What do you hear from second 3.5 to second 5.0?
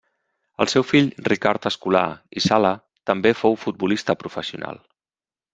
futbolista professional.